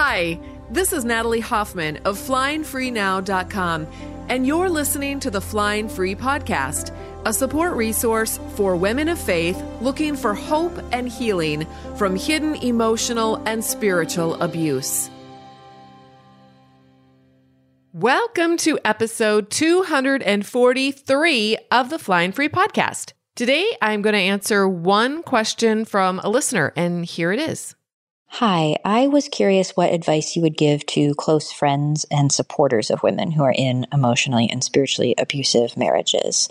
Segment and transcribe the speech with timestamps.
[0.00, 0.38] Hi,
[0.70, 3.88] this is Natalie Hoffman of FlyingFreeNow.com,
[4.28, 6.94] and you're listening to the Flying Free Podcast,
[7.26, 11.66] a support resource for women of faith looking for hope and healing
[11.96, 15.10] from hidden emotional and spiritual abuse.
[17.92, 23.14] Welcome to episode 243 of the Flying Free Podcast.
[23.34, 27.74] Today, I'm going to answer one question from a listener, and here it is.
[28.30, 33.02] Hi, I was curious what advice you would give to close friends and supporters of
[33.02, 36.48] women who are in emotionally and spiritually abusive marriages.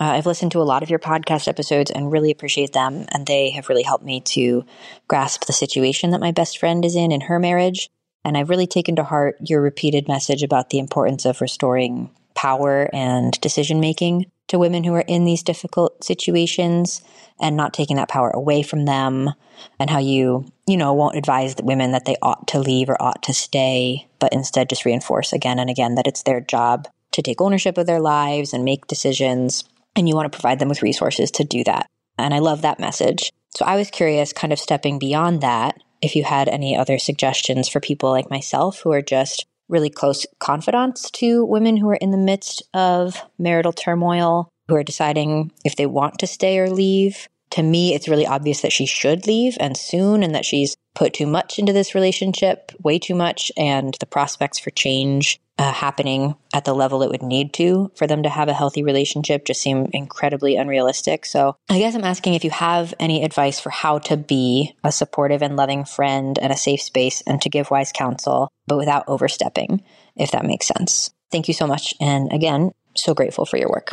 [0.00, 3.26] Uh, I've listened to a lot of your podcast episodes and really appreciate them, and
[3.26, 4.64] they have really helped me to
[5.08, 7.90] grasp the situation that my best friend is in in her marriage.
[8.24, 12.88] And I've really taken to heart your repeated message about the importance of restoring power
[12.92, 17.02] and decision making to women who are in these difficult situations
[17.40, 19.30] and not taking that power away from them
[19.78, 23.00] and how you you know won't advise the women that they ought to leave or
[23.00, 27.22] ought to stay but instead just reinforce again and again that it's their job to
[27.22, 29.64] take ownership of their lives and make decisions
[29.96, 31.86] and you want to provide them with resources to do that.
[32.18, 33.32] And i love that message.
[33.50, 37.68] So i was curious kind of stepping beyond that if you had any other suggestions
[37.68, 42.10] for people like myself who are just really close confidants to women who are in
[42.10, 47.28] the midst of marital turmoil, who are deciding if they want to stay or leave.
[47.50, 51.14] To me, it's really obvious that she should leave and soon, and that she's put
[51.14, 56.34] too much into this relationship, way too much, and the prospects for change uh, happening
[56.54, 59.60] at the level it would need to for them to have a healthy relationship just
[59.60, 61.26] seem incredibly unrealistic.
[61.26, 64.90] So I guess I'm asking if you have any advice for how to be a
[64.90, 69.04] supportive and loving friend and a safe space and to give wise counsel, but without
[69.06, 69.82] overstepping,
[70.16, 71.10] if that makes sense.
[71.30, 71.92] Thank you so much.
[72.00, 73.92] And again, so grateful for your work.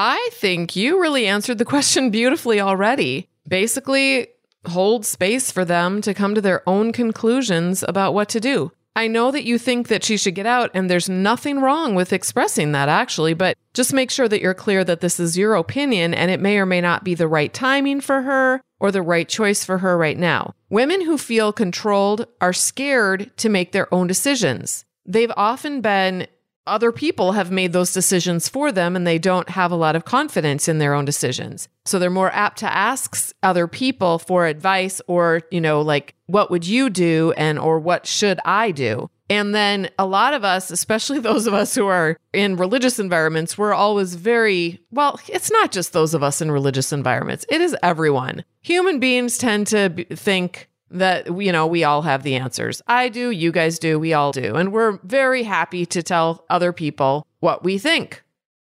[0.00, 3.28] I think you really answered the question beautifully already.
[3.48, 4.28] Basically,
[4.64, 8.70] hold space for them to come to their own conclusions about what to do.
[8.94, 12.12] I know that you think that she should get out, and there's nothing wrong with
[12.12, 16.14] expressing that actually, but just make sure that you're clear that this is your opinion
[16.14, 19.28] and it may or may not be the right timing for her or the right
[19.28, 20.54] choice for her right now.
[20.70, 24.84] Women who feel controlled are scared to make their own decisions.
[25.04, 26.28] They've often been
[26.68, 30.04] other people have made those decisions for them and they don't have a lot of
[30.04, 31.68] confidence in their own decisions.
[31.84, 36.50] So they're more apt to ask other people for advice or, you know, like, what
[36.50, 37.32] would you do?
[37.36, 39.10] And, or what should I do?
[39.30, 43.58] And then a lot of us, especially those of us who are in religious environments,
[43.58, 47.76] we're always very, well, it's not just those of us in religious environments, it is
[47.82, 48.44] everyone.
[48.60, 52.82] Human beings tend to think, that you know we all have the answers.
[52.86, 54.54] I do, you guys do, we all do.
[54.54, 58.22] And we're very happy to tell other people what we think.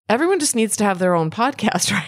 [0.07, 2.07] Everyone just needs to have their own podcast, right?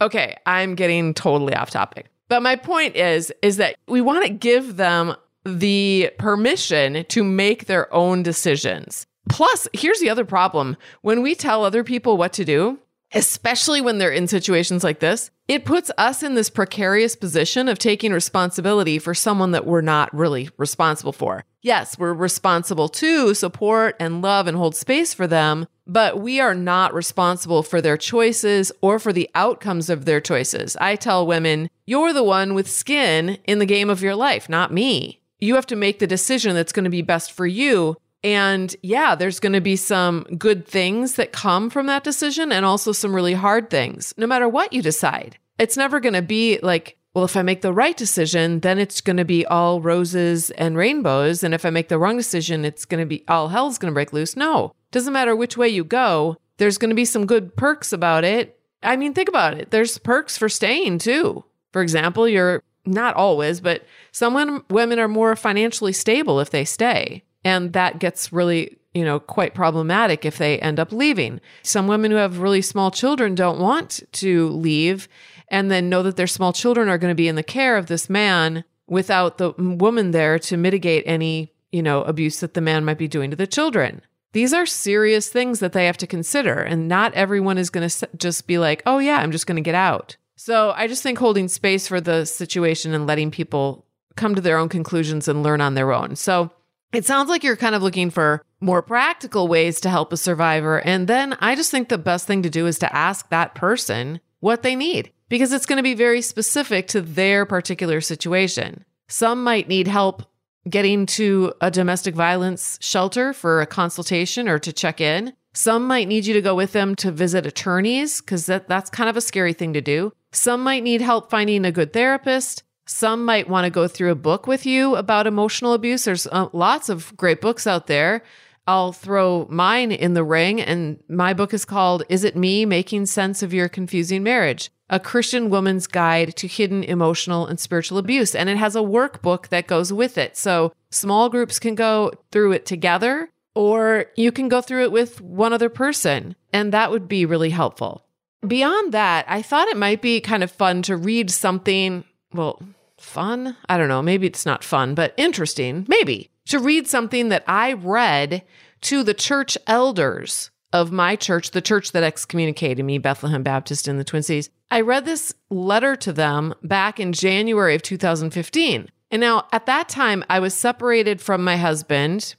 [0.00, 2.06] okay, I'm getting totally off topic.
[2.28, 5.14] But my point is is that we want to give them
[5.44, 9.06] the permission to make their own decisions.
[9.28, 10.76] Plus, here's the other problem.
[11.02, 12.78] When we tell other people what to do,
[13.14, 17.78] especially when they're in situations like this, it puts us in this precarious position of
[17.78, 21.44] taking responsibility for someone that we're not really responsible for.
[21.62, 26.54] Yes, we're responsible to support and love and hold space for them, but we are
[26.54, 30.76] not responsible for their choices or for the outcomes of their choices.
[30.80, 34.72] I tell women, you're the one with skin in the game of your life, not
[34.72, 35.20] me.
[35.38, 39.14] You have to make the decision that's going to be best for you and yeah,
[39.14, 43.14] there's going to be some good things that come from that decision and also some
[43.14, 45.36] really hard things, no matter what you decide.
[45.58, 49.00] It's never going to be like, well, if I make the right decision, then it's
[49.00, 51.44] going to be all roses and rainbows.
[51.44, 53.94] And if I make the wrong decision, it's going to be all hell's going to
[53.94, 54.36] break loose.
[54.36, 56.36] No, doesn't matter which way you go.
[56.56, 58.58] There's going to be some good perks about it.
[58.82, 59.70] I mean, think about it.
[59.70, 61.44] There's perks for staying too.
[61.72, 67.22] For example, you're not always, but some women are more financially stable if they stay.
[67.44, 71.40] And that gets really, you know, quite problematic if they end up leaving.
[71.62, 75.08] Some women who have really small children don't want to leave
[75.48, 77.86] and then know that their small children are going to be in the care of
[77.86, 82.84] this man without the woman there to mitigate any, you know, abuse that the man
[82.84, 84.00] might be doing to the children.
[84.32, 86.54] These are serious things that they have to consider.
[86.54, 89.62] And not everyone is going to just be like, oh, yeah, I'm just going to
[89.62, 90.16] get out.
[90.36, 93.86] So I just think holding space for the situation and letting people
[94.16, 96.16] come to their own conclusions and learn on their own.
[96.16, 96.50] So
[96.96, 100.78] it sounds like you're kind of looking for more practical ways to help a survivor.
[100.78, 104.20] And then I just think the best thing to do is to ask that person
[104.40, 108.84] what they need because it's going to be very specific to their particular situation.
[109.08, 110.22] Some might need help
[110.68, 115.34] getting to a domestic violence shelter for a consultation or to check in.
[115.52, 119.08] Some might need you to go with them to visit attorneys because that, that's kind
[119.08, 120.12] of a scary thing to do.
[120.32, 122.63] Some might need help finding a good therapist.
[122.86, 126.04] Some might want to go through a book with you about emotional abuse.
[126.04, 128.22] There's uh, lots of great books out there.
[128.66, 133.06] I'll throw mine in the ring, and my book is called Is It Me Making
[133.06, 134.70] Sense of Your Confusing Marriage?
[134.90, 138.34] A Christian Woman's Guide to Hidden Emotional and Spiritual Abuse.
[138.34, 140.36] And it has a workbook that goes with it.
[140.36, 145.20] So small groups can go through it together, or you can go through it with
[145.20, 148.04] one other person, and that would be really helpful.
[148.46, 152.04] Beyond that, I thought it might be kind of fun to read something,
[152.34, 152.60] well,
[152.98, 153.56] fun?
[153.68, 154.02] I don't know.
[154.02, 155.86] Maybe it's not fun, but interesting.
[155.88, 158.42] Maybe to read something that I read
[158.82, 163.96] to the church elders of my church, the church that excommunicated me, Bethlehem Baptist in
[163.96, 164.50] the Twin Cities.
[164.70, 168.88] I read this letter to them back in January of 2015.
[169.10, 172.34] And now at that time, I was separated from my husband.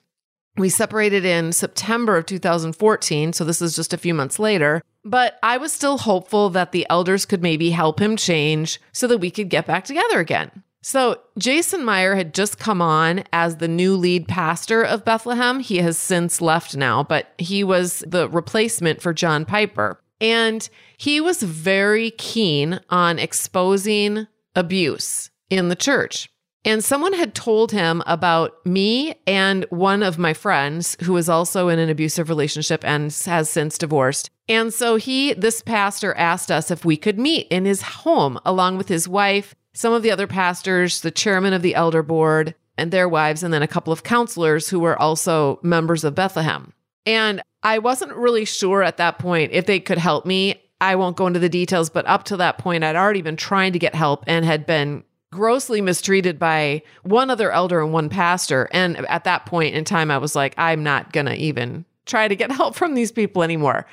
[0.57, 3.33] We separated in September of 2014.
[3.33, 4.81] So this is just a few months later.
[5.03, 9.19] But I was still hopeful that the elders could maybe help him change so that
[9.19, 10.63] we could get back together again.
[10.81, 15.59] So, Jason Meyer had just come on as the new lead pastor of Bethlehem.
[15.59, 19.99] He has since left now, but he was the replacement for John Piper.
[20.21, 26.29] And he was very keen on exposing abuse in the church.
[26.65, 31.69] And someone had told him about me and one of my friends who is also
[31.69, 34.31] in an abusive relationship and has since divorced.
[34.49, 38.77] And so he, this pastor, asked us if we could meet in his home along
[38.77, 42.91] with his wife some of the other pastors, the chairman of the elder board, and
[42.91, 46.73] their wives, and then a couple of counselors who were also members of Bethlehem.
[47.05, 50.61] And I wasn't really sure at that point if they could help me.
[50.81, 53.73] I won't go into the details, but up to that point, I'd already been trying
[53.73, 55.03] to get help and had been
[55.35, 58.67] grossly mistreated by one other elder and one pastor.
[58.71, 62.27] And at that point in time, I was like, I'm not going to even try
[62.27, 63.85] to get help from these people anymore.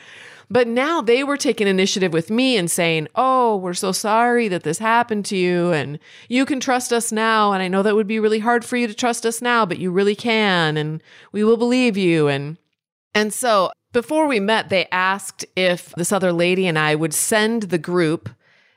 [0.50, 4.64] But now they were taking initiative with me and saying, Oh, we're so sorry that
[4.64, 5.72] this happened to you.
[5.72, 5.98] And
[6.28, 7.52] you can trust us now.
[7.52, 9.78] And I know that would be really hard for you to trust us now, but
[9.78, 10.76] you really can.
[10.76, 11.02] And
[11.32, 12.28] we will believe you.
[12.28, 12.58] And,
[13.14, 17.64] and so before we met, they asked if this other lady and I would send
[17.64, 18.28] the group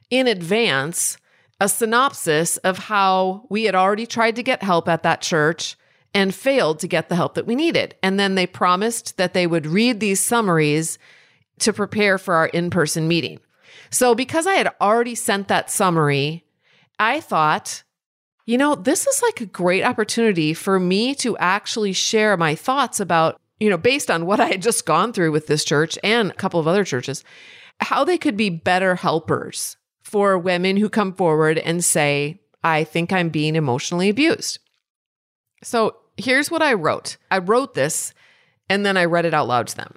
[0.09, 1.17] in advance
[1.59, 5.77] a synopsis of how we had already tried to get help at that church
[6.13, 7.95] and failed to get the help that we needed.
[8.01, 10.97] And then they promised that they would read these summaries
[11.59, 13.39] to prepare for our in person meeting.
[13.89, 16.45] So, because I had already sent that summary,
[16.99, 17.83] I thought,
[18.45, 22.99] you know, this is like a great opportunity for me to actually share my thoughts
[22.99, 26.31] about, you know, based on what I had just gone through with this church and
[26.31, 27.23] a couple of other churches,
[27.79, 33.11] how they could be better helpers for women who come forward and say, I think
[33.11, 34.59] I'm being emotionally abused.
[35.63, 38.13] So, here's what I wrote I wrote this
[38.69, 39.95] and then I read it out loud to them.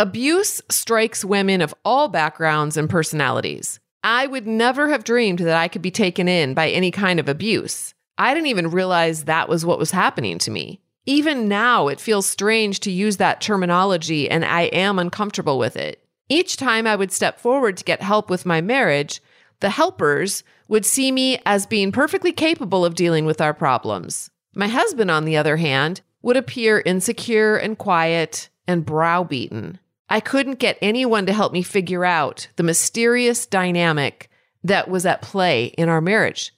[0.00, 3.80] Abuse strikes women of all backgrounds and personalities.
[4.04, 7.28] I would never have dreamed that I could be taken in by any kind of
[7.28, 7.94] abuse.
[8.16, 10.80] I didn't even realize that was what was happening to me.
[11.04, 16.04] Even now, it feels strange to use that terminology, and I am uncomfortable with it.
[16.28, 19.20] Each time I would step forward to get help with my marriage,
[19.60, 24.30] the helpers would see me as being perfectly capable of dealing with our problems.
[24.54, 29.78] My husband, on the other hand, would appear insecure and quiet and browbeaten.
[30.08, 34.30] I couldn't get anyone to help me figure out the mysterious dynamic
[34.64, 36.52] that was at play in our marriage.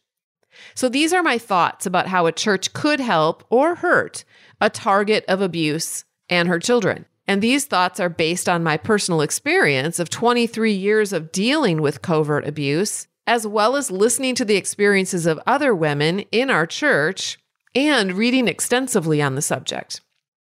[0.75, 4.25] So these are my thoughts about how a church could help or hurt
[4.61, 7.07] a target of abuse and her children.
[7.30, 12.02] And these thoughts are based on my personal experience of 23 years of dealing with
[12.02, 17.38] covert abuse, as well as listening to the experiences of other women in our church
[17.72, 20.00] and reading extensively on the subject.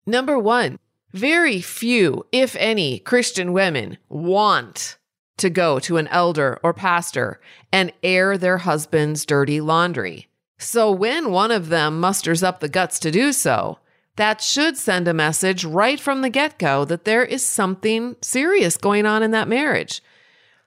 [0.07, 0.81] Number one,
[1.13, 4.99] very few, if any, Christian women want
[5.37, 10.27] to go to an elder or pastor and air their husband's dirty laundry.
[10.59, 13.79] So when one of them musters up the guts to do so,
[14.17, 18.77] that should send a message right from the get go that there is something serious
[18.77, 20.03] going on in that marriage.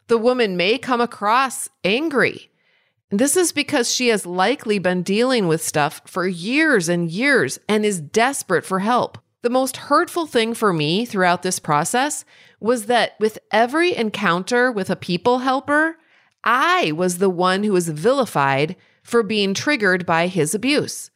[0.08, 2.50] The woman may come across angry.
[3.12, 7.86] This is because she has likely been dealing with stuff for years and years and
[7.86, 9.20] is desperate for help.
[9.42, 12.25] The most hurtful thing for me throughout this process
[12.60, 15.98] was that with every encounter with a people helper,
[16.44, 21.12] I was the one who was vilified for being triggered by his abuse.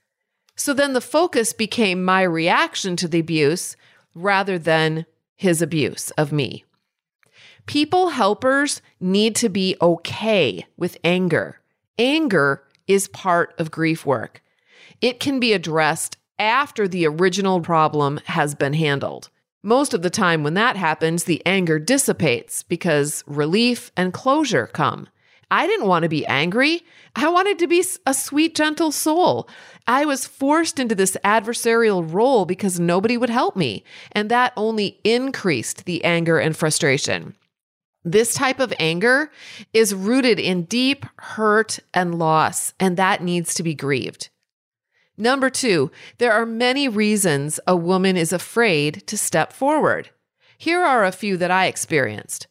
[0.59, 3.77] So then the focus became my reaction to the abuse
[4.13, 5.05] rather than
[5.37, 6.65] his abuse of me.
[7.65, 11.61] People helpers need to be okay with anger.
[11.97, 14.43] Anger is part of grief work.
[14.99, 19.29] It can be addressed after the original problem has been handled.
[19.63, 25.07] Most of the time, when that happens, the anger dissipates because relief and closure come.
[25.51, 26.83] I didn't want to be angry.
[27.15, 29.49] I wanted to be a sweet, gentle soul.
[29.87, 33.83] I was forced into this adversarial role because nobody would help me.
[34.11, 37.35] And that only increased the anger and frustration.
[38.03, 39.31] This type of anger
[39.73, 44.29] is rooted in deep hurt and loss, and that needs to be grieved.
[45.17, 50.11] Number two, there are many reasons a woman is afraid to step forward.
[50.57, 52.47] Here are a few that I experienced.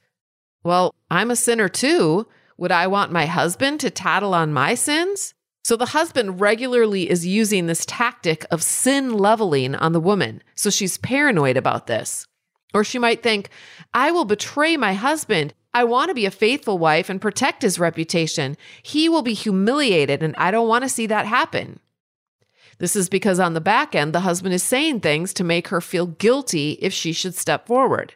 [0.63, 2.27] Well, I'm a sinner too.
[2.59, 5.33] Would I want my husband to tattle on my sins?
[5.63, 10.43] So the husband regularly is using this tactic of sin leveling on the woman.
[10.57, 12.27] So she's paranoid about this.
[12.75, 13.49] Or she might think,
[13.95, 15.55] I will betray my husband.
[15.73, 18.57] I want to be a faithful wife and protect his reputation.
[18.83, 21.79] He will be humiliated, and I don't want to see that happen.
[22.79, 25.81] This is because on the back end, the husband is saying things to make her
[25.81, 28.15] feel guilty if she should step forward.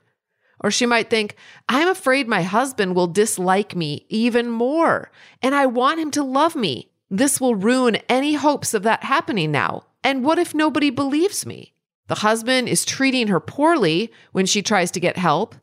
[0.63, 1.37] Or she might think,
[1.69, 5.11] I'm afraid my husband will dislike me even more,
[5.43, 6.91] and I want him to love me.
[7.11, 9.87] This will ruin any hopes of that happening now.
[10.05, 11.75] And what if nobody believes me?
[12.09, 15.55] The husband is treating her poorly when she tries to get help.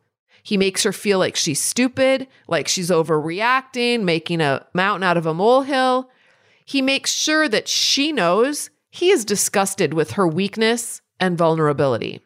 [0.44, 5.25] He makes her feel like she's stupid, like she's overreacting, making a mountain out of
[5.25, 6.10] a molehill.
[6.65, 12.22] He makes sure that she knows he is disgusted with her weakness and vulnerability.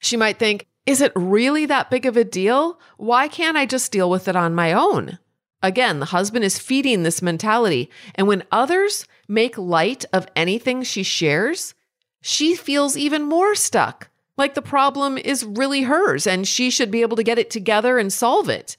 [0.00, 2.80] She might think, is it really that big of a deal?
[2.96, 5.18] Why can't I just deal with it on my own?
[5.62, 7.90] Again, the husband is feeding this mentality.
[8.14, 11.74] And when others make light of anything she shares,
[12.22, 17.02] she feels even more stuck, like the problem is really hers and she should be
[17.02, 18.76] able to get it together and solve it.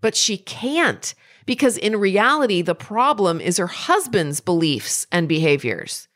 [0.00, 1.14] But she can't
[1.46, 6.08] because in reality, the problem is her husband's beliefs and behaviors.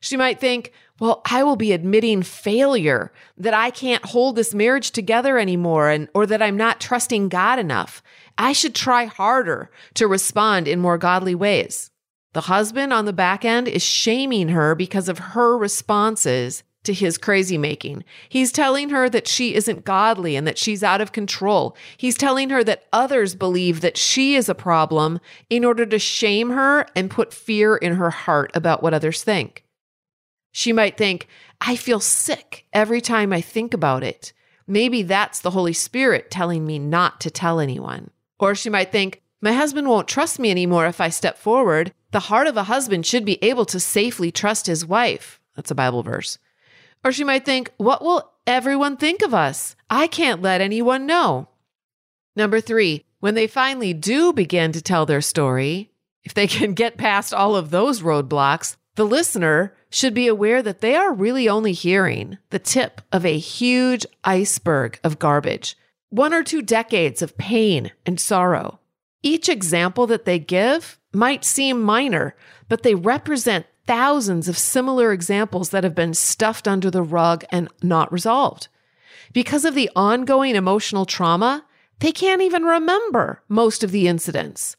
[0.00, 4.92] She might think, well, I will be admitting failure, that I can't hold this marriage
[4.92, 8.02] together anymore, and, or that I'm not trusting God enough.
[8.38, 11.90] I should try harder to respond in more godly ways.
[12.32, 17.18] The husband on the back end is shaming her because of her responses to his
[17.18, 18.04] crazy making.
[18.28, 21.76] He's telling her that she isn't godly and that she's out of control.
[21.96, 26.50] He's telling her that others believe that she is a problem in order to shame
[26.50, 29.63] her and put fear in her heart about what others think.
[30.56, 31.26] She might think,
[31.60, 34.32] I feel sick every time I think about it.
[34.68, 38.10] Maybe that's the Holy Spirit telling me not to tell anyone.
[38.38, 41.92] Or she might think, my husband won't trust me anymore if I step forward.
[42.12, 45.40] The heart of a husband should be able to safely trust his wife.
[45.56, 46.38] That's a Bible verse.
[47.04, 49.74] Or she might think, what will everyone think of us?
[49.90, 51.48] I can't let anyone know.
[52.36, 55.90] Number three, when they finally do begin to tell their story,
[56.22, 60.80] if they can get past all of those roadblocks, the listener should be aware that
[60.80, 65.76] they are really only hearing the tip of a huge iceberg of garbage,
[66.10, 68.78] one or two decades of pain and sorrow.
[69.22, 72.36] Each example that they give might seem minor,
[72.68, 77.68] but they represent thousands of similar examples that have been stuffed under the rug and
[77.82, 78.68] not resolved.
[79.32, 81.64] Because of the ongoing emotional trauma,
[82.00, 84.76] they can't even remember most of the incidents.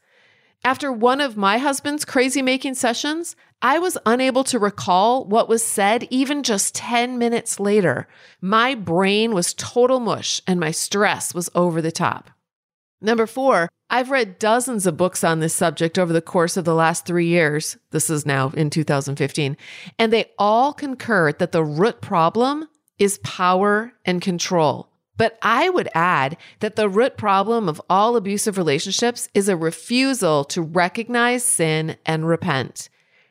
[0.66, 5.64] After one of my husband's crazy making sessions, I was unable to recall what was
[5.64, 8.08] said even just 10 minutes later.
[8.42, 12.32] My brain was total mush and my stress was over the top.
[13.00, 16.74] Number four, I've read dozens of books on this subject over the course of the
[16.74, 17.78] last three years.
[17.92, 19.56] This is now in 2015.
[20.00, 22.68] And they all concur that the root problem
[22.98, 24.90] is power and control.
[25.18, 30.44] But I would add that the root problem of all abusive relationships is a refusal
[30.46, 32.90] to recognize sin and repent.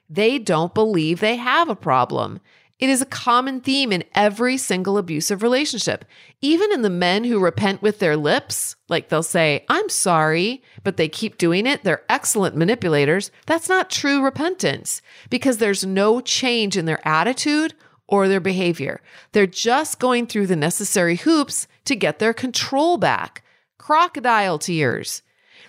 [0.08, 2.40] They don't believe they have a problem.
[2.80, 6.04] It is a common theme in every single abusive relationship.
[6.40, 10.96] Even in the men who repent with their lips, like they'll say, I'm sorry, but
[10.96, 11.84] they keep doing it.
[11.84, 13.30] They're excellent manipulators.
[13.46, 17.74] That's not true repentance because there's no change in their attitude
[18.08, 19.00] or their behavior.
[19.32, 23.42] They're just going through the necessary hoops to get their control back.
[23.78, 25.22] Crocodile tears.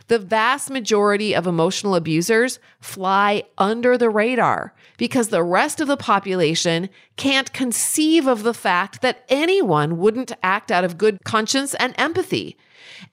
[0.08, 5.98] The vast majority of emotional abusers fly under the radar because the rest of the
[5.98, 11.96] population can't conceive of the fact that anyone wouldn't act out of good conscience and
[11.98, 12.56] empathy.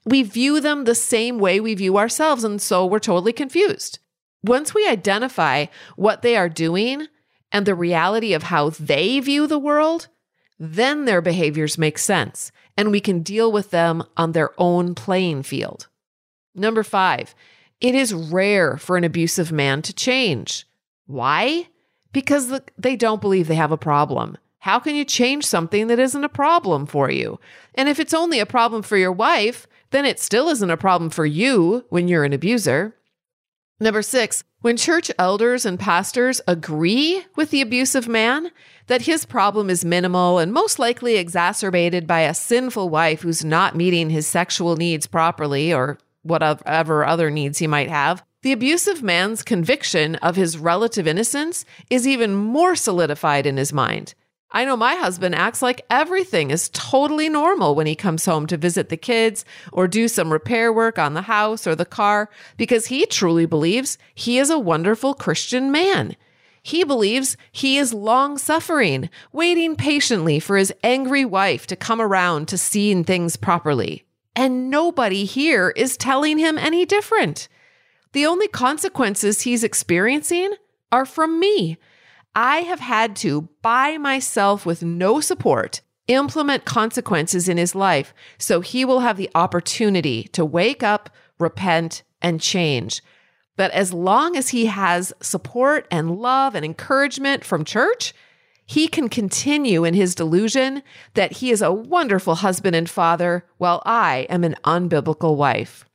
[0.05, 3.99] We view them the same way we view ourselves, and so we're totally confused.
[4.43, 7.07] Once we identify what they are doing
[7.51, 10.09] and the reality of how they view the world,
[10.59, 15.43] then their behaviors make sense and we can deal with them on their own playing
[15.43, 15.87] field.
[16.55, 17.35] Number five,
[17.81, 20.65] it is rare for an abusive man to change.
[21.05, 21.67] Why?
[22.11, 24.37] Because they don't believe they have a problem.
[24.59, 27.39] How can you change something that isn't a problem for you?
[27.75, 31.09] And if it's only a problem for your wife, then it still isn't a problem
[31.09, 32.95] for you when you're an abuser.
[33.79, 38.51] Number six, when church elders and pastors agree with the abusive man
[38.87, 43.75] that his problem is minimal and most likely exacerbated by a sinful wife who's not
[43.75, 49.41] meeting his sexual needs properly or whatever other needs he might have, the abusive man's
[49.41, 54.15] conviction of his relative innocence is even more solidified in his mind.
[54.55, 58.57] I know my husband acts like everything is totally normal when he comes home to
[58.57, 62.85] visit the kids or do some repair work on the house or the car because
[62.85, 66.15] he truly believes he is a wonderful Christian man.
[66.63, 72.47] He believes he is long suffering, waiting patiently for his angry wife to come around
[72.47, 74.05] to seeing things properly.
[74.33, 77.49] And nobody here is telling him any different.
[78.13, 80.53] The only consequences he's experiencing
[80.91, 81.77] are from me.
[82.33, 88.61] I have had to, by myself with no support, implement consequences in his life so
[88.61, 93.01] he will have the opportunity to wake up, repent, and change.
[93.55, 98.13] But as long as he has support and love and encouragement from church,
[98.65, 100.83] he can continue in his delusion
[101.13, 105.85] that he is a wonderful husband and father while I am an unbiblical wife.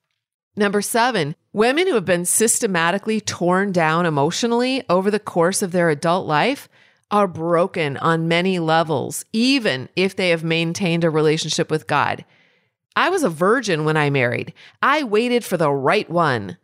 [0.56, 5.88] Number seven, women who have been systematically torn down emotionally over the course of their
[5.88, 6.68] adult life
[7.10, 12.24] are broken on many levels, even if they have maintained a relationship with God.
[12.94, 14.52] I was a virgin when I married.
[14.82, 16.58] I waited for the right one.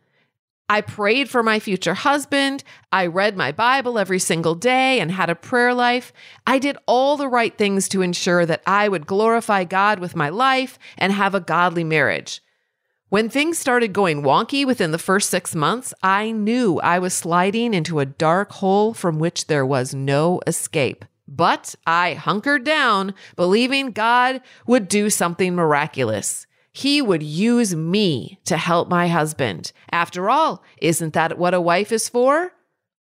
[0.67, 2.63] I prayed for my future husband.
[2.91, 6.11] I read my Bible every single day and had a prayer life.
[6.47, 10.29] I did all the right things to ensure that I would glorify God with my
[10.29, 12.41] life and have a godly marriage.
[13.09, 17.75] When things started going wonky within the first six months, I knew I was sliding
[17.75, 21.05] into a dark hole from which there was no escape.
[21.27, 26.47] But I hunkered down, believing God would do something miraculous.
[26.75, 29.71] He would use me to help my husband.
[29.93, 32.51] After all, isn't that what a wife is for?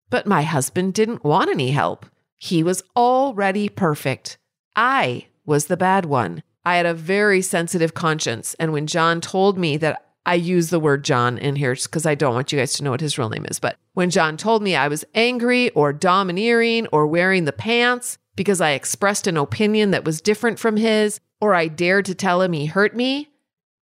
[0.10, 2.08] But my husband didn't want any help.
[2.36, 4.40] He was already perfect.
[4.76, 6.42] I was the bad one.
[6.66, 8.56] I had a very sensitive conscience.
[8.60, 12.16] And when John told me that I use the word John in here because I
[12.16, 13.60] don't want you guys to know what his real name is.
[13.60, 18.62] But when John told me I was angry or domineering or wearing the pants because
[18.62, 22.54] I expressed an opinion that was different from his, or I dared to tell him
[22.54, 23.29] he hurt me,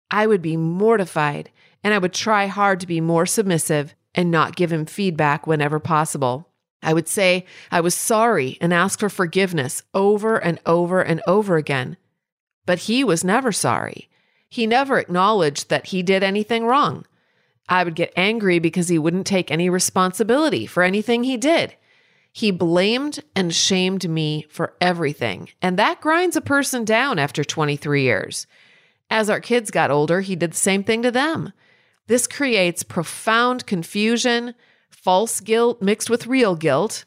[0.10, 1.52] I would be mortified
[1.84, 5.80] and I would try hard to be more submissive and not give him feedback whenever
[5.80, 6.50] possible.
[6.82, 11.58] I would say I was sorry and ask for forgiveness over and over and over
[11.58, 11.98] again.
[12.66, 14.10] But he was never sorry.
[14.50, 17.06] He never acknowledged that he did anything wrong.
[17.70, 21.76] I would get angry because he wouldn't take any responsibility for anything he did.
[22.32, 28.04] He blamed and shamed me for everything, and that grinds a person down after 23
[28.04, 28.48] years.
[29.10, 31.54] As our kids got older, he did the same thing to them.
[32.08, 34.54] This creates profound confusion,
[34.90, 37.06] false guilt mixed with real guilt,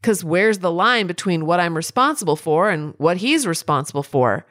[0.00, 4.46] because where's the line between what I'm responsible for and what he's responsible for?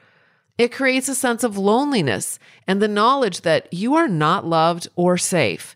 [0.57, 5.17] It creates a sense of loneliness and the knowledge that you are not loved or
[5.17, 5.75] safe.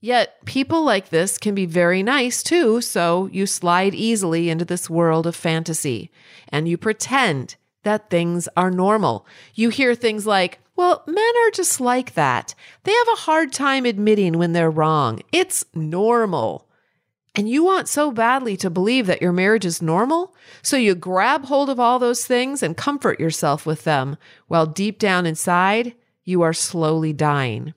[0.00, 4.90] Yet, people like this can be very nice too, so you slide easily into this
[4.90, 6.10] world of fantasy
[6.48, 7.54] and you pretend
[7.84, 9.26] that things are normal.
[9.54, 12.54] You hear things like, well, men are just like that.
[12.84, 15.20] They have a hard time admitting when they're wrong.
[15.32, 16.68] It's normal.
[17.34, 21.46] And you want so badly to believe that your marriage is normal, so you grab
[21.46, 26.42] hold of all those things and comfort yourself with them, while deep down inside, you
[26.42, 27.72] are slowly dying.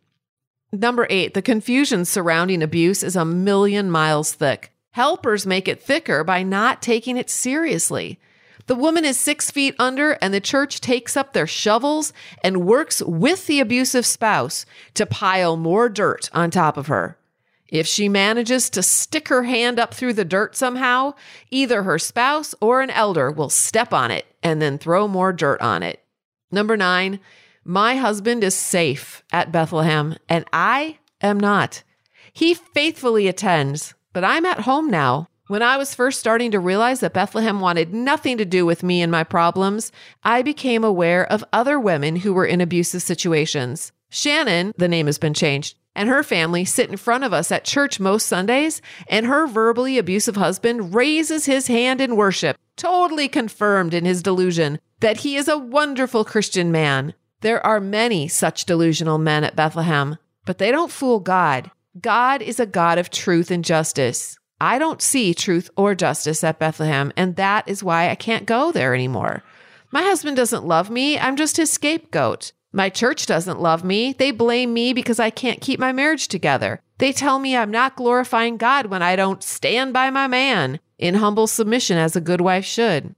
[0.73, 4.73] Number eight, the confusion surrounding abuse is a million miles thick.
[4.91, 8.19] Helpers make it thicker by not taking it seriously.
[8.67, 13.01] The woman is six feet under, and the church takes up their shovels and works
[13.01, 17.17] with the abusive spouse to pile more dirt on top of her.
[17.67, 21.13] If she manages to stick her hand up through the dirt somehow,
[21.51, 25.61] either her spouse or an elder will step on it and then throw more dirt
[25.61, 26.03] on it.
[26.51, 27.19] Number nine,
[27.63, 31.83] my husband is safe at Bethlehem and I am not.
[32.31, 35.29] He faithfully attends, but I'm at home now.
[35.47, 39.03] When I was first starting to realize that Bethlehem wanted nothing to do with me
[39.03, 39.91] and my problems,
[40.23, 43.91] I became aware of other women who were in abusive situations.
[44.09, 47.63] Shannon, the name has been changed, and her family sit in front of us at
[47.63, 53.93] church most Sundays, and her verbally abusive husband raises his hand in worship, totally confirmed
[53.93, 57.13] in his delusion that he is a wonderful Christian man.
[57.41, 61.69] There are many such delusional men at Bethlehem, but they don't fool God.
[62.01, 64.39] God is a God of truth and justice.
[64.59, 68.71] I don't see truth or justice at Bethlehem, and that is why I can't go
[68.71, 69.43] there anymore.
[69.91, 71.19] My husband doesn't love me.
[71.19, 72.51] I'm just his scapegoat.
[72.71, 74.13] My church doesn't love me.
[74.13, 76.81] They blame me because I can't keep my marriage together.
[76.97, 81.15] They tell me I'm not glorifying God when I don't stand by my man in
[81.15, 83.15] humble submission as a good wife should.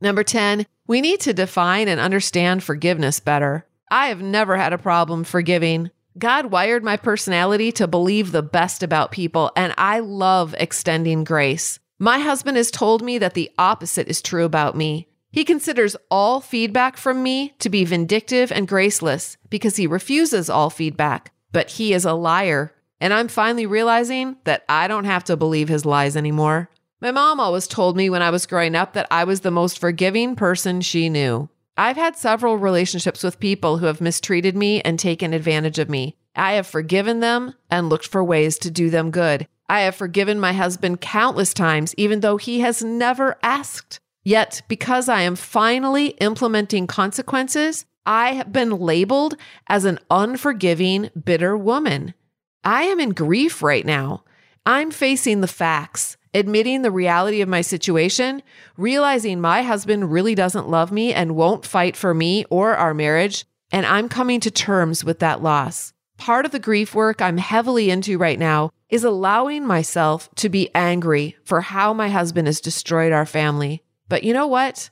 [0.00, 3.66] Number 10, we need to define and understand forgiveness better.
[3.90, 5.90] I have never had a problem forgiving.
[6.16, 11.80] God wired my personality to believe the best about people, and I love extending grace.
[11.98, 15.08] My husband has told me that the opposite is true about me.
[15.32, 20.70] He considers all feedback from me to be vindictive and graceless because he refuses all
[20.70, 21.32] feedback.
[21.50, 25.68] But he is a liar, and I'm finally realizing that I don't have to believe
[25.68, 26.70] his lies anymore.
[27.00, 29.80] My mom always told me when I was growing up that I was the most
[29.80, 31.48] forgiving person she knew.
[31.76, 36.16] I've had several relationships with people who have mistreated me and taken advantage of me.
[36.36, 39.48] I have forgiven them and looked for ways to do them good.
[39.68, 43.98] I have forgiven my husband countless times, even though he has never asked.
[44.22, 49.34] Yet, because I am finally implementing consequences, I have been labeled
[49.66, 52.14] as an unforgiving, bitter woman.
[52.62, 54.22] I am in grief right now.
[54.64, 58.42] I'm facing the facts admitting the reality of my situation,
[58.76, 63.46] realizing my husband really doesn't love me and won't fight for me or our marriage,
[63.70, 65.92] and I'm coming to terms with that loss.
[66.18, 70.70] Part of the grief work I'm heavily into right now is allowing myself to be
[70.74, 73.82] angry for how my husband has destroyed our family.
[74.08, 74.90] But you know what?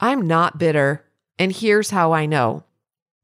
[0.00, 1.04] I'm not bitter.
[1.38, 2.64] And here's how I know.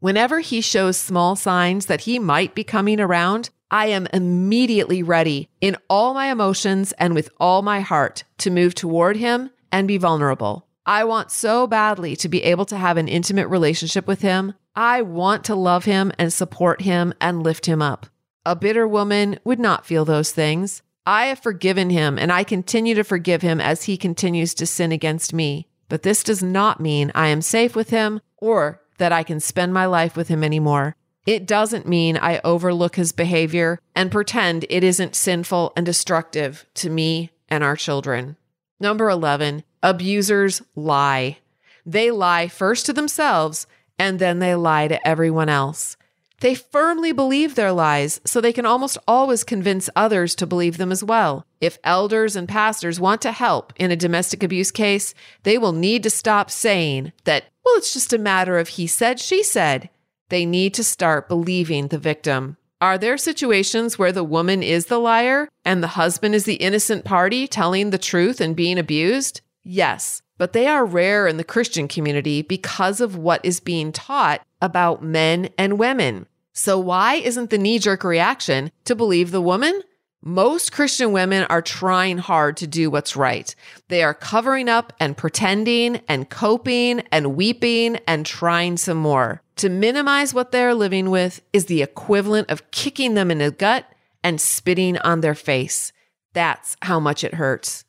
[0.00, 5.50] Whenever he shows small signs that he might be coming around, I am immediately ready
[5.60, 9.98] in all my emotions and with all my heart to move toward him and be
[9.98, 10.66] vulnerable.
[10.86, 14.54] I want so badly to be able to have an intimate relationship with him.
[14.74, 18.06] I want to love him and support him and lift him up.
[18.46, 20.82] A bitter woman would not feel those things.
[21.04, 24.92] I have forgiven him and I continue to forgive him as he continues to sin
[24.92, 25.68] against me.
[25.90, 29.74] But this does not mean I am safe with him or that I can spend
[29.74, 30.96] my life with him anymore.
[31.28, 36.88] It doesn't mean I overlook his behavior and pretend it isn't sinful and destructive to
[36.88, 38.38] me and our children.
[38.80, 41.36] Number 11, abusers lie.
[41.84, 43.66] They lie first to themselves
[43.98, 45.98] and then they lie to everyone else.
[46.40, 50.90] They firmly believe their lies, so they can almost always convince others to believe them
[50.90, 51.44] as well.
[51.60, 55.12] If elders and pastors want to help in a domestic abuse case,
[55.42, 59.20] they will need to stop saying that, well, it's just a matter of he said,
[59.20, 59.90] she said.
[60.28, 62.56] They need to start believing the victim.
[62.80, 67.04] Are there situations where the woman is the liar and the husband is the innocent
[67.04, 69.40] party telling the truth and being abused?
[69.64, 74.42] Yes, but they are rare in the Christian community because of what is being taught
[74.62, 76.26] about men and women.
[76.52, 79.82] So, why isn't the knee jerk reaction to believe the woman?
[80.22, 83.54] Most Christian women are trying hard to do what's right.
[83.86, 89.42] They are covering up and pretending and coping and weeping and trying some more.
[89.58, 93.86] To minimize what they're living with is the equivalent of kicking them in the gut
[94.22, 95.92] and spitting on their face.
[96.32, 97.84] That's how much it hurts.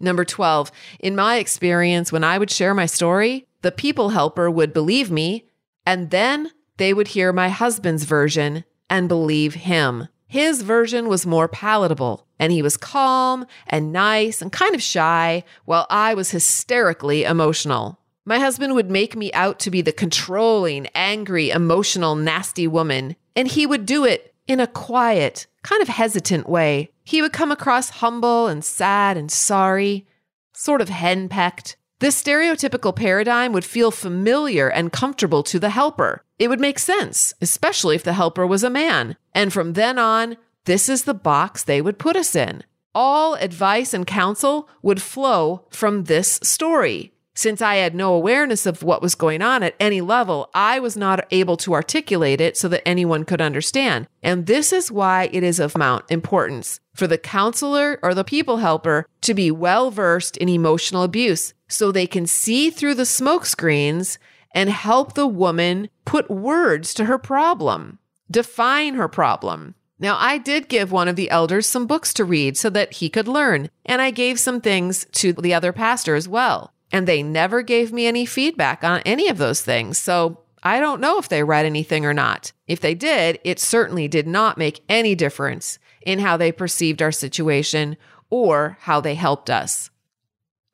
[0.00, 4.72] Number 12, in my experience, when I would share my story, the people helper would
[4.72, 5.48] believe me,
[5.86, 10.08] and then they would hear my husband's version and believe him.
[10.26, 15.44] His version was more palatable, and he was calm and nice and kind of shy,
[15.66, 18.00] while I was hysterically emotional.
[18.24, 23.48] My husband would make me out to be the controlling, angry, emotional, nasty woman, and
[23.48, 26.90] he would do it in a quiet, kind of hesitant way.
[27.02, 30.06] He would come across humble and sad and sorry,
[30.52, 31.76] sort of henpecked.
[31.98, 36.22] This stereotypical paradigm would feel familiar and comfortable to the helper.
[36.38, 39.16] It would make sense, especially if the helper was a man.
[39.34, 42.62] And from then on, this is the box they would put us in.
[42.94, 47.12] All advice and counsel would flow from this story.
[47.34, 50.96] Since I had no awareness of what was going on at any level, I was
[50.96, 54.06] not able to articulate it so that anyone could understand.
[54.22, 58.58] And this is why it is of mount importance for the counselor or the people
[58.58, 63.46] helper to be well versed in emotional abuse so they can see through the smoke
[63.46, 64.18] screens
[64.54, 67.98] and help the woman put words to her problem,
[68.30, 69.74] define her problem.
[69.98, 73.08] Now, I did give one of the elders some books to read so that he
[73.08, 76.72] could learn, and I gave some things to the other pastor as well.
[76.92, 79.98] And they never gave me any feedback on any of those things.
[79.98, 82.52] So I don't know if they read anything or not.
[82.68, 87.10] If they did, it certainly did not make any difference in how they perceived our
[87.10, 87.96] situation
[88.30, 89.90] or how they helped us.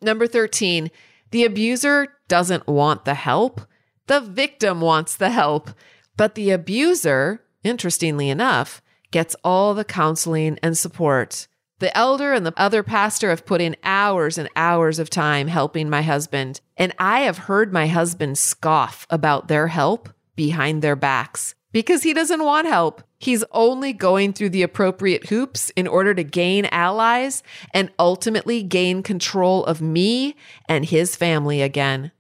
[0.01, 0.91] Number 13,
[1.31, 3.63] the abuser doesn't want the help.
[4.07, 5.71] The victim wants the help.
[6.17, 11.49] But the abuser, interestingly enough, gets all the counseling and support.
[11.81, 15.89] The elder and the other pastor have put in hours and hours of time helping
[15.89, 16.61] my husband.
[16.77, 22.13] And I have heard my husband scoff about their help behind their backs because he
[22.13, 23.03] doesn't want help.
[23.19, 29.03] He's only going through the appropriate hoops in order to gain allies and ultimately gain
[29.03, 30.35] control of me
[30.69, 32.13] and his family again.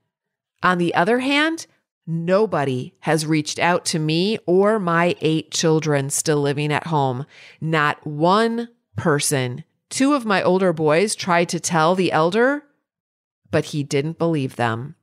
[0.63, 1.67] On the other hand,
[2.07, 7.27] nobody has reached out to me or my eight children still living at home.
[7.61, 9.65] Not one person.
[9.89, 12.65] Two of my older boys tried to tell the elder,
[13.51, 14.97] but he didn't believe them.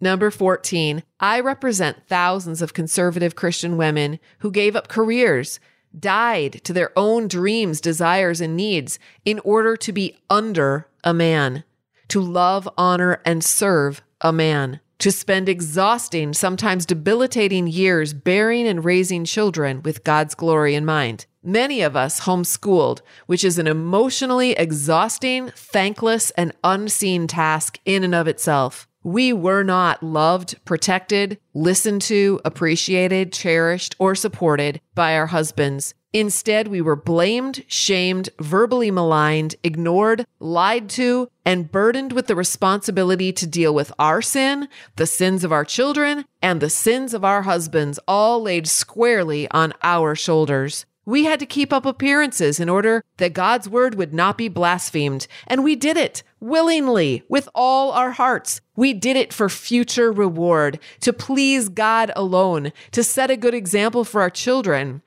[0.00, 5.60] Number 14, I represent thousands of conservative Christian women who gave up careers,
[5.98, 11.62] died to their own dreams, desires, and needs in order to be under a man,
[12.08, 18.84] to love, honor, and serve a man, to spend exhausting, sometimes debilitating years bearing and
[18.84, 21.26] raising children with God's glory in mind.
[21.46, 28.14] Many of us homeschooled, which is an emotionally exhausting, thankless, and unseen task in and
[28.14, 28.88] of itself.
[29.02, 35.92] We were not loved, protected, listened to, appreciated, cherished, or supported by our husbands.
[36.14, 43.32] Instead, we were blamed, shamed, verbally maligned, ignored, lied to, and burdened with the responsibility
[43.34, 47.42] to deal with our sin, the sins of our children, and the sins of our
[47.42, 50.86] husbands, all laid squarely on our shoulders.
[51.06, 55.26] We had to keep up appearances in order that God's word would not be blasphemed.
[55.46, 58.60] And we did it willingly with all our hearts.
[58.76, 64.04] We did it for future reward, to please God alone, to set a good example
[64.04, 65.02] for our children,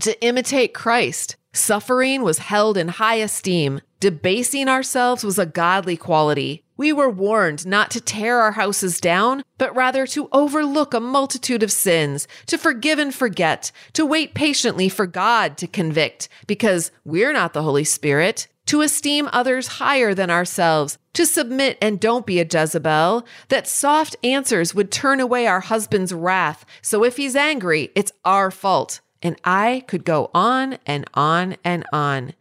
[0.00, 1.36] to imitate Christ.
[1.52, 3.80] Suffering was held in high esteem.
[3.98, 6.64] Debasing ourselves was a godly quality.
[6.80, 11.62] We were warned not to tear our houses down, but rather to overlook a multitude
[11.62, 17.34] of sins, to forgive and forget, to wait patiently for God to convict, because we're
[17.34, 22.40] not the Holy Spirit, to esteem others higher than ourselves, to submit and don't be
[22.40, 26.64] a Jezebel, that soft answers would turn away our husband's wrath.
[26.80, 29.02] So if he's angry, it's our fault.
[29.20, 32.32] And I could go on and on and on.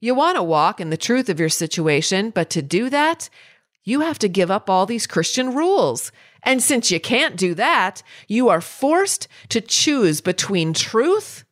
[0.00, 3.30] You want to walk in the truth of your situation, but to do that,
[3.84, 6.12] you have to give up all these Christian rules.
[6.42, 11.44] And since you can't do that, you are forced to choose between truth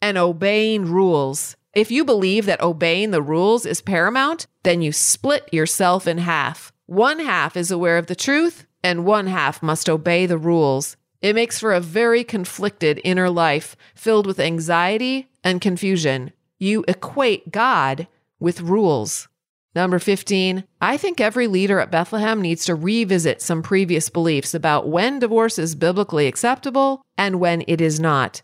[0.00, 1.56] and obeying rules.
[1.74, 6.72] If you believe that obeying the rules is paramount, then you split yourself in half.
[6.86, 10.96] One half is aware of the truth, and one half must obey the rules.
[11.20, 16.32] It makes for a very conflicted inner life filled with anxiety and confusion.
[16.58, 18.06] You equate God
[18.38, 19.28] with rules.
[19.76, 24.88] Number 15, I think every leader at Bethlehem needs to revisit some previous beliefs about
[24.88, 28.40] when divorce is biblically acceptable and when it is not.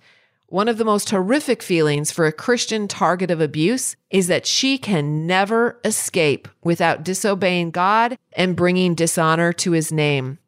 [0.49, 4.77] One of the most horrific feelings for a Christian target of abuse is that she
[4.77, 10.39] can never escape without disobeying God and bringing dishonor to his name.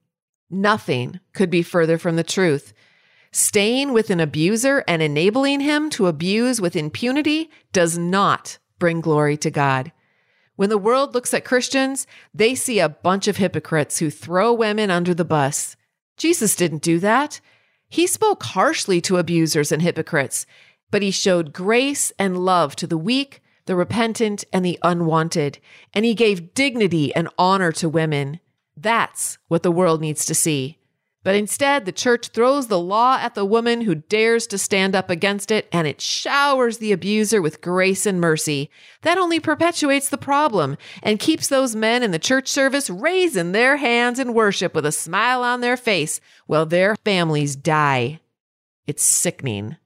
[0.51, 2.75] Nothing could be further from the truth.
[3.33, 9.39] Staying with an abuser and enabling him to abuse with impunity does not bring glory
[9.39, 9.91] to God.
[10.57, 14.91] When the world looks at Christians, they see a bunch of hypocrites who throw women
[14.91, 15.77] under the bus.
[16.17, 17.41] Jesus didn't do that.
[17.89, 20.47] He spoke harshly to abusers and hypocrites,
[20.91, 25.59] but he showed grace and love to the weak, the repentant, and the unwanted,
[25.93, 28.39] and he gave dignity and honor to women.
[28.77, 30.79] That's what the world needs to see.
[31.25, 35.09] But instead, the church throws the law at the woman who dares to stand up
[35.09, 38.71] against it, and it showers the abuser with grace and mercy.
[39.03, 43.79] That only perpetuates the problem and keeps those men in the church service raising their
[43.79, 48.21] hands in worship with a smile on their face while their families die.
[48.87, 49.79] It's sickening.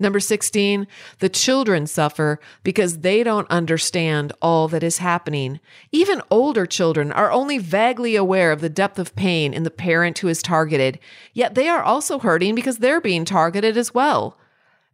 [0.00, 0.86] Number 16,
[1.18, 5.58] the children suffer because they don't understand all that is happening.
[5.90, 10.18] Even older children are only vaguely aware of the depth of pain in the parent
[10.18, 11.00] who is targeted,
[11.32, 14.38] yet they are also hurting because they're being targeted as well.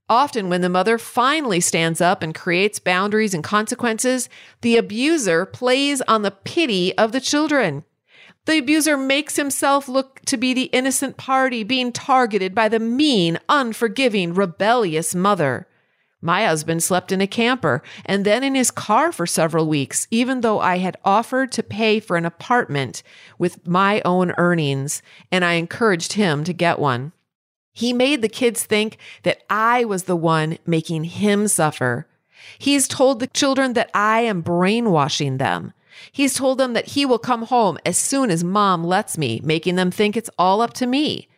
[0.08, 4.28] Often, when the mother finally stands up and creates boundaries and consequences,
[4.60, 7.84] the abuser plays on the pity of the children.
[8.46, 13.38] The abuser makes himself look to be the innocent party being targeted by the mean,
[13.48, 15.66] unforgiving, rebellious mother.
[16.20, 20.40] My husband slept in a camper and then in his car for several weeks, even
[20.40, 23.02] though I had offered to pay for an apartment
[23.38, 27.12] with my own earnings, and I encouraged him to get one.
[27.72, 32.06] He made the kids think that I was the one making him suffer.
[32.58, 35.72] He's told the children that I am brainwashing them.
[36.12, 39.76] He's told them that he will come home as soon as mom lets me, making
[39.76, 41.28] them think it's all up to me.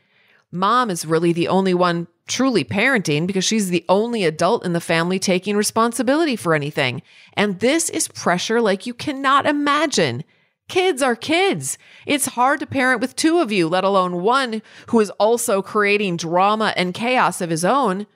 [0.52, 4.80] Mom is really the only one truly parenting because she's the only adult in the
[4.80, 7.02] family taking responsibility for anything.
[7.34, 10.24] And this is pressure like you cannot imagine.
[10.68, 11.78] Kids are kids.
[12.06, 16.16] It's hard to parent with two of you, let alone one who is also creating
[16.16, 18.06] drama and chaos of his own.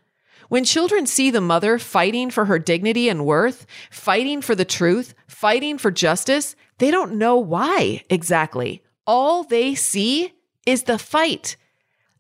[0.51, 5.15] When children see the mother fighting for her dignity and worth, fighting for the truth,
[5.29, 8.83] fighting for justice, they don't know why exactly.
[9.07, 10.35] All they see
[10.67, 11.57] is the fight.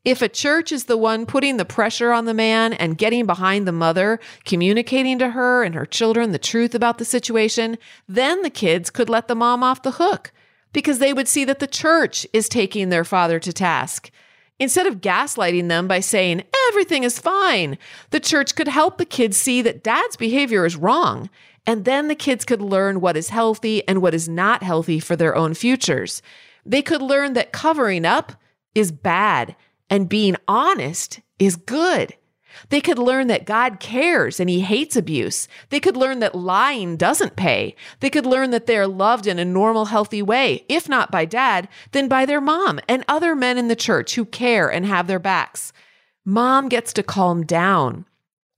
[0.05, 3.67] If a church is the one putting the pressure on the man and getting behind
[3.67, 8.49] the mother, communicating to her and her children the truth about the situation, then the
[8.49, 10.31] kids could let the mom off the hook
[10.73, 14.13] because they would see that the church is taking their father to task.
[14.61, 17.79] Instead of gaslighting them by saying, everything is fine,
[18.11, 21.31] the church could help the kids see that dad's behavior is wrong.
[21.67, 25.17] And then the kids could learn what is healthy and what is not healthy for
[25.17, 26.21] their own futures.
[26.67, 28.35] They could learn that covering up
[28.75, 29.57] is bad
[29.89, 32.15] and being honest is good.
[32.69, 35.49] They could learn that God cares and he hates abuse.
[35.69, 37.75] They could learn that lying doesn't pay.
[38.01, 41.69] They could learn that they're loved in a normal, healthy way, if not by dad,
[41.93, 45.19] then by their mom and other men in the church who care and have their
[45.19, 45.73] backs.
[46.25, 48.05] Mom gets to calm down.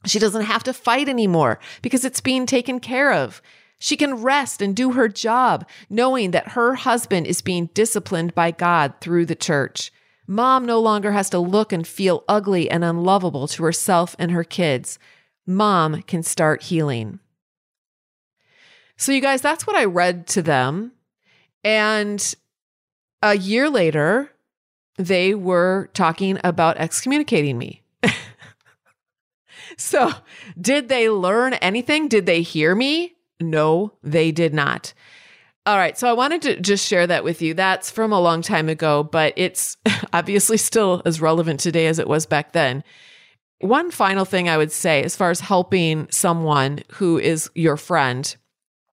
[0.05, 3.41] She doesn't have to fight anymore because it's being taken care of.
[3.79, 8.53] She can rest and do her job, knowing that her husband is being disciplined by
[8.53, 9.93] God through the church.
[10.27, 14.45] Mom no longer has to look and feel ugly and unlovable to herself and her
[14.45, 14.99] kids.
[15.47, 17.19] Mom can start healing.
[18.97, 20.93] So, you guys, that's what I read to them.
[21.65, 22.35] And
[23.21, 24.31] a year later,
[24.97, 27.83] they were talking about excommunicating me.
[29.77, 30.13] so,
[30.61, 32.09] did they learn anything?
[32.09, 33.15] Did they hear me?
[33.41, 34.95] No, they did not.
[35.65, 35.97] All right.
[35.97, 37.55] So I wanted to just share that with you.
[37.55, 39.77] That's from a long time ago, but it's
[40.13, 42.83] obviously still as relevant today as it was back then.
[43.61, 48.35] One final thing I would say as far as helping someone who is your friend,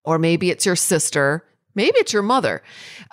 [0.03, 2.61] or maybe it's your sister, maybe it's your mother.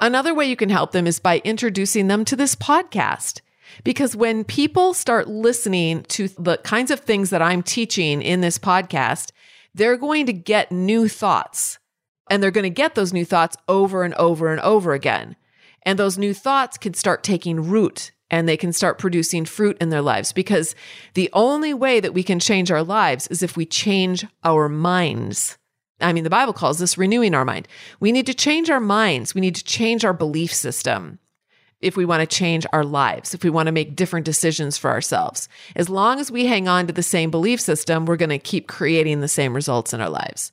[0.03, 3.41] Another way you can help them is by introducing them to this podcast.
[3.85, 8.59] Because when people start listening to the kinds of things that I'm teaching in this
[8.59, 9.33] podcast,
[9.75, 11.79] they're going to get new thoughts
[12.29, 15.37] and they're going to get those new thoughts over and over and over again.
[15.83, 19.91] And those new thoughts can start taking root and they can start producing fruit in
[19.91, 20.75] their lives because
[21.15, 25.59] the only way that we can change our lives is if we change our minds.
[26.01, 27.69] I mean, the Bible calls this renewing our mind.
[28.01, 29.35] We need to change our minds.
[29.35, 31.21] We need to change our belief system
[31.81, 34.91] if we want to change our lives, if we want to make different decisions for
[34.91, 35.49] ourselves.
[35.75, 38.67] As long as we hang on to the same belief system, we're going to keep
[38.67, 40.53] creating the same results in our lives.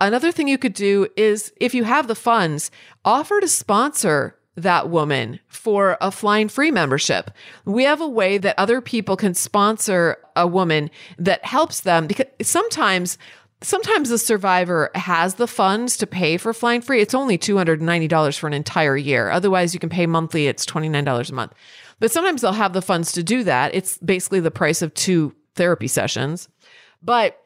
[0.00, 2.70] Another thing you could do is if you have the funds,
[3.04, 7.30] offer to sponsor that woman for a flying free membership.
[7.64, 12.26] We have a way that other people can sponsor a woman that helps them because
[12.42, 13.18] sometimes
[13.62, 17.00] sometimes the survivor has the funds to pay for flying free.
[17.02, 19.30] It's only $290 for an entire year.
[19.30, 21.52] Otherwise, you can pay monthly, it's $29 a month.
[21.98, 23.74] But sometimes they'll have the funds to do that.
[23.74, 26.48] It's basically the price of two therapy sessions.
[27.02, 27.39] But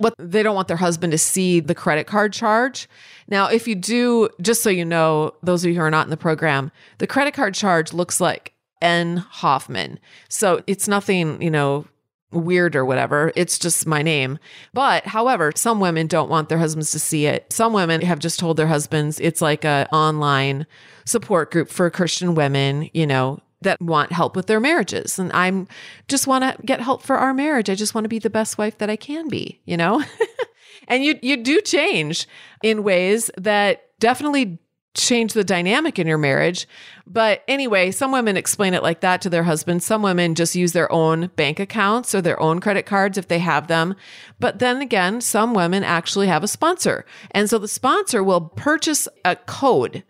[0.00, 2.88] what they don't want their husband to see the credit card charge.
[3.28, 6.10] Now, if you do, just so you know, those of you who are not in
[6.10, 10.00] the program, the credit card charge looks like N Hoffman.
[10.28, 11.86] So it's nothing, you know,
[12.32, 13.32] weird or whatever.
[13.36, 14.38] It's just my name.
[14.72, 17.52] But however, some women don't want their husbands to see it.
[17.52, 20.66] Some women have just told their husbands it's like a online
[21.04, 25.18] support group for Christian women, you know, that want help with their marriages.
[25.18, 25.68] And I'm
[26.08, 27.68] just want to get help for our marriage.
[27.68, 30.02] I just want to be the best wife that I can be, you know?
[30.88, 32.26] and you you do change
[32.62, 34.58] in ways that definitely
[34.94, 36.66] change the dynamic in your marriage.
[37.06, 39.84] But anyway, some women explain it like that to their husbands.
[39.84, 43.38] Some women just use their own bank accounts or their own credit cards if they
[43.38, 43.94] have them.
[44.40, 47.04] But then again, some women actually have a sponsor.
[47.30, 50.02] And so the sponsor will purchase a code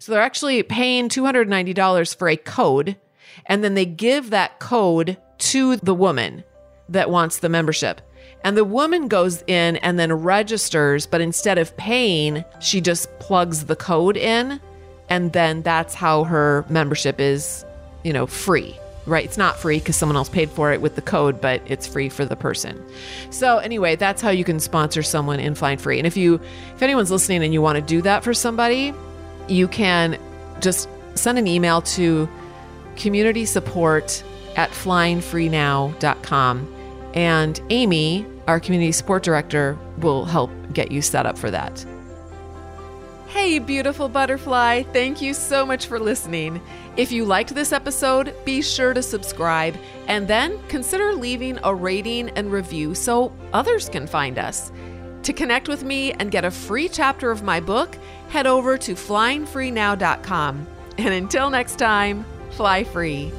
[0.00, 2.96] so they're actually paying $290 for a code,
[3.44, 6.42] and then they give that code to the woman
[6.88, 8.00] that wants the membership.
[8.42, 13.66] And the woman goes in and then registers, but instead of paying, she just plugs
[13.66, 14.58] the code in.
[15.10, 17.66] And then that's how her membership is,
[18.02, 19.24] you know, free, right?
[19.24, 22.08] It's not free because someone else paid for it with the code, but it's free
[22.08, 22.82] for the person.
[23.28, 25.98] So anyway, that's how you can sponsor someone in Flying Free.
[25.98, 26.40] And if you,
[26.74, 28.94] if anyone's listening and you want to do that for somebody,
[29.50, 30.18] you can
[30.60, 32.28] just send an email to
[32.96, 34.22] community support
[34.56, 36.76] at flyingfreenow.com.
[37.14, 41.84] And Amy, our community support director, will help get you set up for that.
[43.28, 44.82] Hey, beautiful butterfly.
[44.92, 46.60] Thank you so much for listening.
[46.96, 49.76] If you liked this episode, be sure to subscribe
[50.08, 54.72] and then consider leaving a rating and review so others can find us.
[55.22, 57.96] To connect with me and get a free chapter of my book,
[58.30, 60.66] head over to flyingfreenow.com.
[60.98, 63.32] And until next time, fly free.